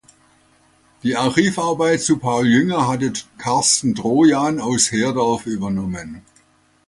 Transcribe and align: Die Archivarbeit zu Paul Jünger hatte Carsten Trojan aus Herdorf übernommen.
Die 1.03 1.15
Archivarbeit 1.15 2.01
zu 2.01 2.17
Paul 2.17 2.47
Jünger 2.47 2.87
hatte 2.87 3.13
Carsten 3.37 3.93
Trojan 3.93 4.59
aus 4.59 4.91
Herdorf 4.91 5.45
übernommen. 5.45 6.23